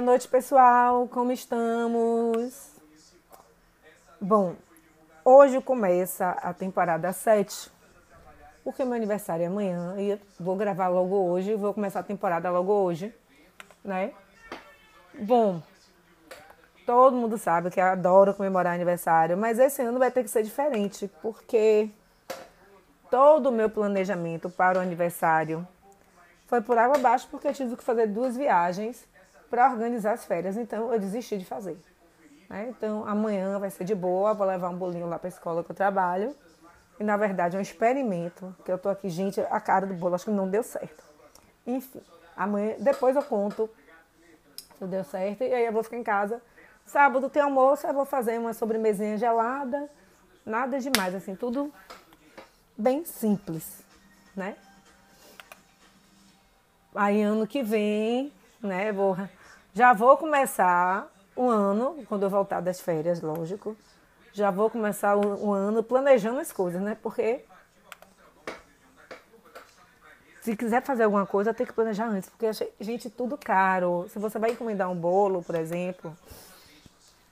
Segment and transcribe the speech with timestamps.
[0.00, 1.06] Boa noite, pessoal.
[1.08, 2.70] Como estamos?
[4.18, 4.56] Bom,
[5.22, 7.70] hoje começa a temporada 7,
[8.64, 12.72] porque meu aniversário é amanhã e vou gravar logo hoje, vou começar a temporada logo
[12.72, 13.14] hoje,
[13.84, 14.14] né?
[15.18, 15.62] Bom,
[16.86, 20.42] todo mundo sabe que eu adoro comemorar aniversário, mas esse ano vai ter que ser
[20.42, 21.90] diferente, porque
[23.10, 25.68] todo o meu planejamento para o aniversário
[26.46, 29.06] foi por água abaixo, porque eu tive que fazer duas viagens
[29.50, 31.76] para organizar as férias, então eu desisti de fazer.
[32.48, 32.68] Né?
[32.70, 35.70] Então amanhã vai ser de boa, vou levar um bolinho lá para a escola que
[35.70, 36.34] eu trabalho.
[36.98, 40.14] E na verdade é um experimento, que eu tô aqui, gente, a cara do bolo
[40.14, 41.02] acho que não deu certo.
[41.66, 42.00] Enfim,
[42.36, 43.68] amanhã, depois eu conto
[44.78, 46.40] se deu certo, e aí eu vou ficar em casa.
[46.86, 49.90] Sábado tem almoço, eu vou fazer uma sobremesinha gelada,
[50.44, 51.72] nada demais, assim, tudo
[52.76, 53.82] bem simples,
[54.34, 54.56] né?
[56.94, 59.16] Aí ano que vem, né, vou,
[59.74, 63.76] já vou começar o ano, quando eu voltar das férias, lógico,
[64.32, 66.96] já vou começar o, o ano planejando as coisas, né?
[67.00, 67.44] Porque
[70.40, 74.06] se quiser fazer alguma coisa, tem que planejar antes, porque gente, tudo caro.
[74.08, 76.16] Se você vai encomendar um bolo, por exemplo,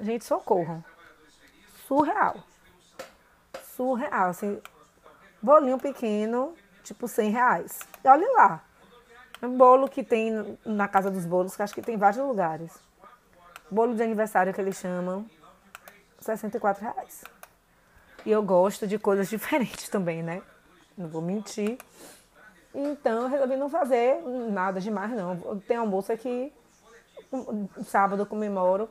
[0.00, 0.84] gente, socorro.
[1.86, 2.36] Surreal.
[3.76, 4.30] Surreal.
[4.30, 4.60] Assim,
[5.42, 7.80] bolinho pequeno, tipo 100 reais.
[8.04, 8.64] E olha lá.
[9.42, 12.72] Um bolo que tem na casa dos bolos, que acho que tem vários lugares.
[13.68, 15.26] Bolo de aniversário que eles chamam,
[16.20, 17.24] 64 reais.
[18.24, 20.42] E eu gosto de coisas diferentes também, né?
[20.96, 21.76] Não vou mentir.
[22.72, 25.58] Então eu resolvi não fazer nada demais, não.
[25.60, 26.52] Tem almoço aqui,
[27.84, 28.88] sábado eu comemoro.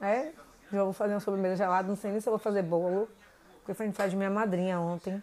[0.00, 0.32] Né?
[0.72, 3.08] Já vou fazer uma sobremesa gelada, não sei nem se eu vou fazer bolo.
[3.58, 5.22] Porque foi aniversário de minha madrinha ontem.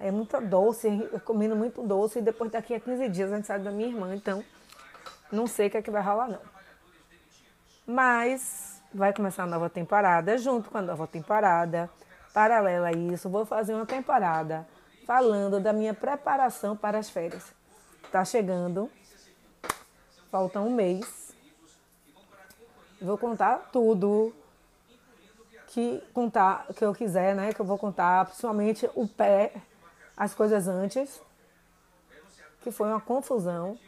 [0.00, 3.64] É muito doce, eu comendo muito doce e depois daqui a 15 dias a aniversário
[3.64, 4.44] da minha irmã, então
[5.32, 6.40] não sei o que é que vai rolar não.
[7.84, 11.90] Mas vai começar a nova temporada, junto com a nova temporada,
[12.32, 14.66] paralela a isso, vou fazer uma temporada
[15.04, 17.52] falando da minha preparação para as férias.
[18.12, 18.90] Tá chegando,
[20.30, 21.34] falta um mês.
[23.00, 24.34] Vou contar tudo
[25.68, 27.52] que contar que eu quiser, né?
[27.52, 29.52] Que eu vou contar, principalmente o pé
[30.18, 31.22] as coisas antes,
[32.60, 33.78] que foi uma confusão.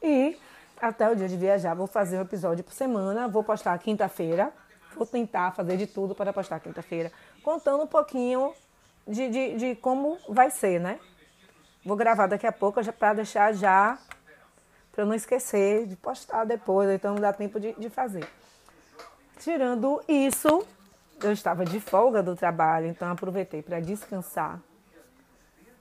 [0.00, 0.38] E
[0.80, 4.52] até o dia de viajar, vou fazer um episódio por semana, vou postar quinta-feira.
[4.94, 7.12] Vou tentar fazer de tudo para postar quinta-feira,
[7.44, 8.52] contando um pouquinho
[9.06, 10.98] de, de, de, como vai ser, né?
[11.84, 13.96] Vou gravar daqui a pouco para deixar já,
[14.90, 18.26] para não esquecer de postar depois, então não dá tempo de, de fazer.
[19.38, 20.66] Tirando isso,
[21.22, 24.60] eu estava de folga do trabalho, então aproveitei para descansar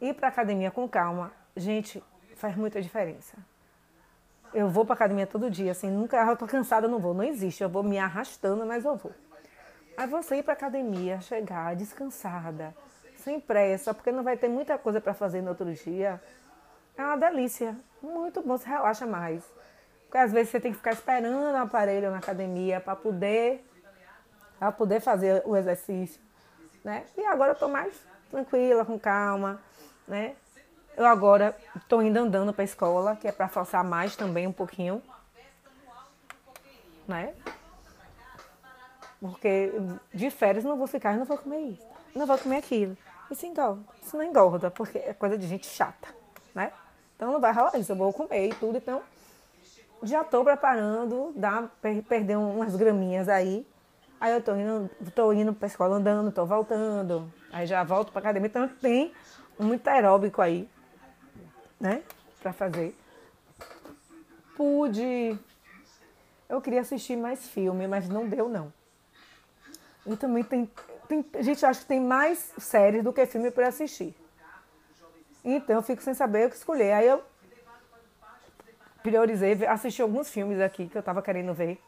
[0.01, 2.03] ir para academia com calma, gente,
[2.35, 3.37] faz muita diferença.
[4.53, 7.61] Eu vou para academia todo dia, assim, nunca eu tô cansada, não vou, não existe.
[7.61, 9.11] Eu vou me arrastando, mas eu vou.
[9.97, 12.73] Aí você ir para academia, chegar descansada,
[13.17, 16.21] sem pressa, porque não vai ter muita coisa para fazer no outro dia.
[16.95, 19.43] É uma delícia, muito bom, você relaxa mais.
[20.03, 23.63] Porque às vezes você tem que ficar esperando o aparelho na academia para poder
[24.57, 26.19] para poder fazer o exercício,
[26.83, 27.05] né?
[27.15, 27.93] E agora eu tô mais
[28.31, 29.61] tranquila, com calma
[30.07, 30.35] né?
[30.95, 34.51] Eu agora estou indo andando para a escola, que é para forçar mais também um
[34.51, 35.01] pouquinho,
[37.07, 37.33] né?
[39.19, 39.71] Porque
[40.13, 42.97] de férias não vou ficar, não vou comer isso, não vou comer aquilo.
[43.29, 46.07] Isso engorda, isso não engorda, porque é coisa de gente chata,
[46.55, 46.71] né?
[47.15, 49.01] Então não vai rolar isso, eu vou comer e tudo, então
[50.03, 53.67] já estou preparando, dá perder umas graminhas aí.
[54.19, 57.31] Aí eu tô indo, tô indo pra escola andando, tô voltando.
[57.51, 58.47] Aí já volto pra academia.
[58.47, 59.13] Então tem
[59.59, 60.69] muito aeróbico aí,
[61.79, 62.03] né?
[62.41, 62.95] Pra fazer.
[64.55, 65.37] Pude.
[66.49, 68.71] Eu queria assistir mais filme, mas não deu, não.
[70.05, 70.69] E também tem.
[71.07, 74.15] tem gente acha que tem mais séries do que filme para assistir.
[75.43, 76.93] Então eu fico sem saber o que escolher.
[76.93, 77.23] Aí eu
[79.01, 81.81] priorizei, assisti alguns filmes aqui que eu tava querendo ver.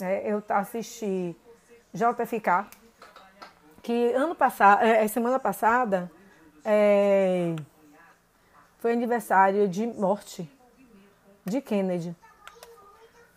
[0.00, 1.36] É, eu assisti
[1.92, 2.66] JFK,
[3.82, 6.10] que ano passado, é, semana passada,
[6.64, 7.54] é,
[8.78, 10.50] foi aniversário de morte
[11.44, 12.14] de Kennedy.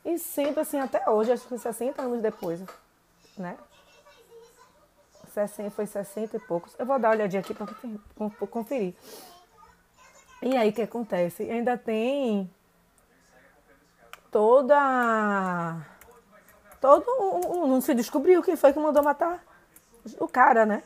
[0.03, 2.61] E sempre assim, até hoje, acho que 60 anos depois,
[3.37, 3.57] né?
[5.33, 6.75] 60, foi 60 e poucos.
[6.77, 7.67] Eu vou dar uma olhadinha aqui para
[8.47, 8.93] conferir.
[10.41, 11.49] E aí o que acontece?
[11.49, 12.49] Ainda tem
[14.29, 15.81] toda.
[16.79, 17.05] Todo.
[17.65, 19.41] Não se descobriu quem foi que mandou matar
[20.19, 20.83] o cara, né?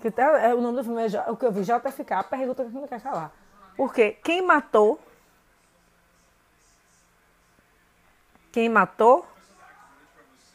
[0.00, 2.70] Que até, é, o nome do filme é o que eu vi, JFK, pergunta que
[2.70, 3.32] não quer calar.
[3.76, 5.00] Porque quem matou.
[8.52, 9.26] Quem matou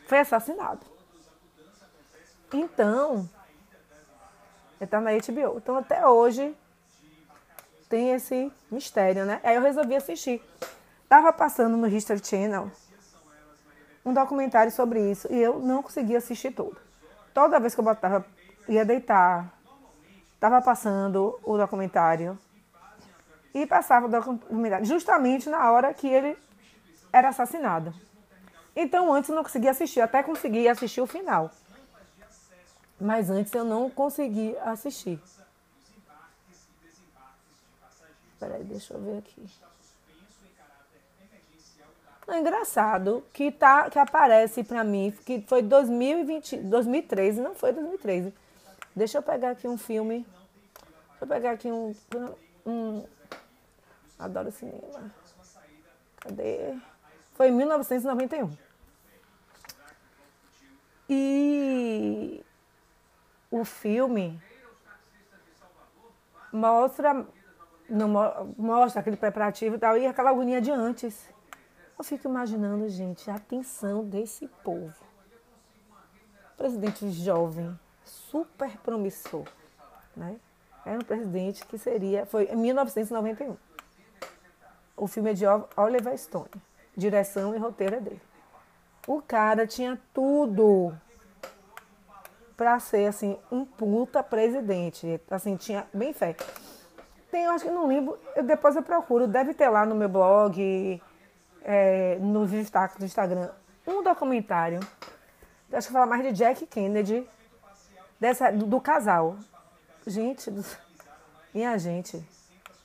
[0.08, 0.86] foi assassinado.
[2.54, 3.30] Então,
[4.80, 5.58] está na HBO.
[5.58, 6.56] Então, até hoje,
[7.90, 9.42] tem esse mistério, né?
[9.44, 10.42] Aí eu resolvi assistir.
[11.08, 12.72] Tava passando no History Channel
[14.10, 16.78] um documentário sobre isso e eu não conseguia assistir todo.
[17.34, 18.26] Toda vez que eu botava,
[18.68, 19.54] ia deitar,
[20.40, 22.38] tava passando o documentário
[23.54, 26.38] e passava o documentário justamente na hora que ele
[27.14, 27.94] era assassinado.
[28.76, 31.52] Então antes eu não conseguia assistir, até consegui assistir o final.
[33.00, 35.22] Mas antes eu não consegui assistir.
[38.40, 39.50] Peraí, deixa eu ver aqui.
[42.32, 48.34] É engraçado que, tá, que aparece para mim, que foi 2020, 2013, não foi 2013.
[48.96, 50.26] Deixa eu pegar aqui um filme.
[51.10, 51.96] Deixa eu pegar aqui um.
[52.66, 53.06] um
[54.18, 55.12] adoro cinema.
[56.18, 56.76] Cadê?
[57.34, 58.52] Foi em 1991.
[61.10, 62.44] E
[63.50, 64.40] o filme
[66.52, 67.26] mostra,
[67.90, 71.30] não, mostra aquele preparativo e tal, e aquela agonia de antes.
[72.00, 74.96] Eu fico imaginando, gente, a atenção desse povo.
[76.56, 79.44] Presidente jovem, super promissor,
[80.16, 80.38] né?
[80.86, 83.58] Era um presidente que seria, foi em 1991.
[84.96, 85.44] O filme é de
[85.76, 86.50] Oliver Stone.
[86.96, 88.22] Direção e roteiro é dele.
[89.06, 90.94] O cara tinha tudo
[92.56, 95.20] para ser assim um puta presidente.
[95.30, 96.38] Assim, tinha bem fé.
[97.30, 100.10] Tem, eu acho que não lembro, eu, depois eu procuro, deve ter lá no meu
[100.10, 101.02] blog,
[101.64, 103.50] é, nos destaques do Instagram,
[103.86, 104.80] um documentário,
[105.72, 107.28] acho que fala mais de Jack Kennedy,
[108.20, 109.38] dessa, do, do casal.
[110.06, 110.64] Gente, do,
[111.54, 112.24] minha gente,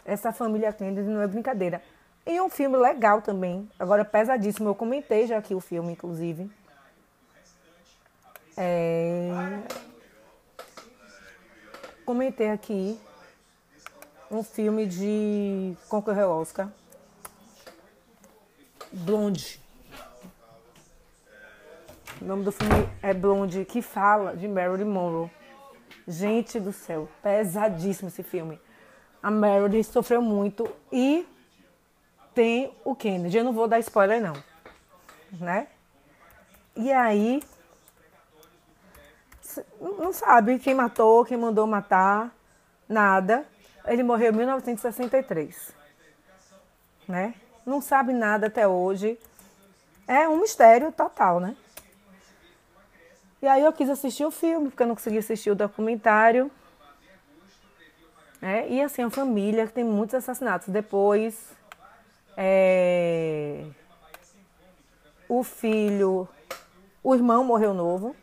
[0.05, 1.83] essa família Kennedy não é brincadeira.
[2.27, 6.51] E um filme legal também, agora pesadíssimo, eu comentei já aqui o filme, inclusive.
[8.57, 9.31] É...
[12.07, 12.99] Comentei aqui
[14.31, 16.69] um filme de concorreu ao Oscar.
[18.95, 19.61] Blonde.
[22.21, 25.31] O nome do filme é Blonde, que fala de Marilyn Monroe.
[26.07, 28.61] Gente do céu, pesadíssimo esse filme.
[29.21, 31.27] A Marilyn sofreu muito e
[32.35, 33.39] tem o Kennedy.
[33.39, 34.35] Eu não vou dar spoiler não,
[35.41, 35.67] né?
[36.77, 37.43] E aí
[39.81, 42.33] não sabe quem matou, quem mandou matar,
[42.89, 43.45] nada.
[43.87, 45.75] Ele morreu em 1963,
[47.09, 47.35] né?
[47.65, 49.19] Não sabe nada até hoje.
[50.07, 51.57] É um mistério total, né?
[53.41, 56.51] E aí eu quis assistir o filme, porque eu não consegui assistir o documentário.
[58.41, 60.69] É, e assim, a família tem muitos assassinatos.
[60.69, 61.53] Depois,
[62.37, 63.65] é,
[65.29, 66.29] o filho,
[67.03, 68.15] o irmão morreu novo.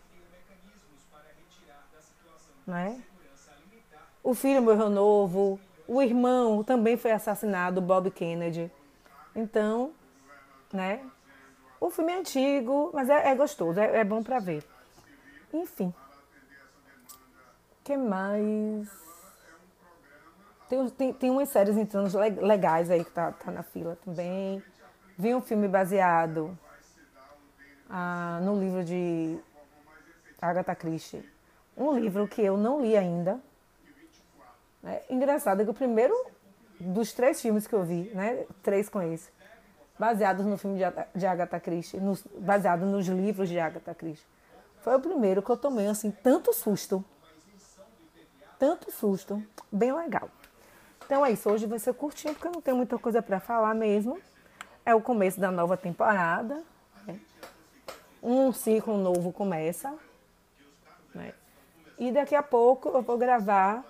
[2.65, 3.01] Né?
[4.23, 5.59] O filho morreu novo.
[5.87, 8.71] O irmão também foi assassinado, Bob Kennedy.
[9.35, 9.93] Então,
[10.73, 11.01] né?
[11.79, 14.63] O filme é antigo, mas é, é gostoso, é, é bom para ver.
[15.53, 15.93] Enfim.
[17.83, 18.89] que mais?
[20.69, 24.63] Tem, tem, tem umas séries entrando legais aí que tá, tá na fila também.
[25.17, 26.57] Vi um filme baseado
[27.89, 29.37] ah, no livro de
[30.41, 31.27] Agatha Christie.
[31.75, 33.39] Um livro que eu não li ainda.
[34.83, 36.15] É engraçado que o primeiro
[36.81, 38.45] dos três filmes que eu vi, né?
[38.63, 39.29] Três com esse.
[39.97, 40.79] Baseados no filme
[41.13, 44.25] de Agatha Christie, nos, baseado nos livros de Agatha Christie.
[44.81, 47.05] Foi o primeiro que eu tomei, assim, tanto susto.
[48.57, 49.41] Tanto susto.
[49.71, 50.29] Bem legal.
[51.05, 51.49] Então é isso.
[51.49, 54.19] Hoje vai ser curtinho, porque eu não tenho muita coisa para falar mesmo.
[54.85, 56.63] É o começo da nova temporada.
[57.05, 57.19] Né?
[58.23, 59.93] Um ciclo novo começa.
[61.13, 61.33] Né?
[61.99, 63.85] E daqui a pouco eu vou gravar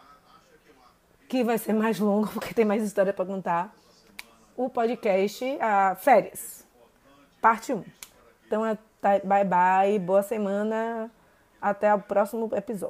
[1.32, 3.74] que vai ser mais longo, porque tem mais história para contar,
[4.58, 6.68] o podcast a Férias,
[7.42, 7.86] parte 1.
[8.46, 11.10] Então, é, tá, bye bye, boa semana,
[11.62, 12.90] até o próximo episódio.